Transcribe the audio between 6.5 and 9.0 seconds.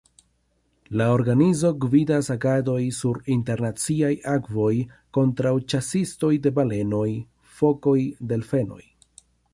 balenoj, fokoj, delfenoj.